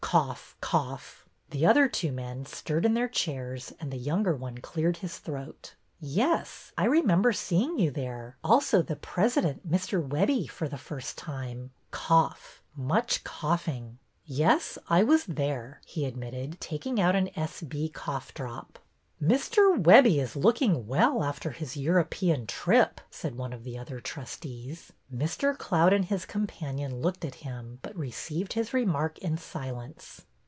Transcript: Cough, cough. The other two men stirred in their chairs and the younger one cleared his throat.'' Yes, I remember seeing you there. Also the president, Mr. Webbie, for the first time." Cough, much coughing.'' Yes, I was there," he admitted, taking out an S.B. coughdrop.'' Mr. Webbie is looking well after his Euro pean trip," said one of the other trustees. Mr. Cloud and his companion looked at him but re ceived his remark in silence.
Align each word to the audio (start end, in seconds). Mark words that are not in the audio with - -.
Cough, 0.11 0.57
cough. 0.59 1.25
The 1.51 1.65
other 1.65 1.87
two 1.87 2.11
men 2.11 2.45
stirred 2.45 2.83
in 2.85 2.95
their 2.95 3.07
chairs 3.07 3.71
and 3.79 3.93
the 3.93 3.97
younger 3.97 4.35
one 4.35 4.57
cleared 4.57 4.97
his 4.97 5.17
throat.'' 5.19 5.75
Yes, 6.01 6.73
I 6.77 6.83
remember 6.83 7.31
seeing 7.31 7.79
you 7.79 7.91
there. 7.91 8.35
Also 8.43 8.81
the 8.81 8.97
president, 8.97 9.71
Mr. 9.71 10.05
Webbie, 10.05 10.49
for 10.49 10.67
the 10.67 10.77
first 10.77 11.17
time." 11.17 11.71
Cough, 11.91 12.61
much 12.75 13.23
coughing.'' 13.23 13.99
Yes, 14.25 14.77
I 14.89 15.01
was 15.01 15.23
there," 15.27 15.79
he 15.85 16.03
admitted, 16.03 16.59
taking 16.59 16.99
out 16.99 17.15
an 17.15 17.29
S.B. 17.37 17.87
coughdrop.'' 17.95 18.79
Mr. 19.31 19.79
Webbie 19.79 20.19
is 20.19 20.35
looking 20.35 20.87
well 20.87 21.23
after 21.23 21.51
his 21.51 21.77
Euro 21.77 22.03
pean 22.03 22.47
trip," 22.47 22.99
said 23.11 23.35
one 23.35 23.53
of 23.53 23.63
the 23.63 23.77
other 23.77 23.99
trustees. 23.99 24.91
Mr. 25.15 25.55
Cloud 25.55 25.93
and 25.93 26.05
his 26.05 26.25
companion 26.25 26.99
looked 27.01 27.23
at 27.23 27.35
him 27.35 27.77
but 27.83 27.95
re 27.95 28.09
ceived 28.11 28.53
his 28.53 28.73
remark 28.73 29.19
in 29.19 29.37
silence. 29.37 30.23